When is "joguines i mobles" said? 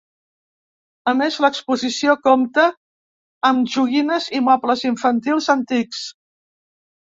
3.77-4.85